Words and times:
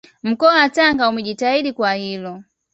Mkoa 0.23 0.53
wa 0.55 0.69
Tanga 0.69 1.09
umejitahidi 1.09 1.73
kwa 1.73 1.93
hilo 1.93 2.43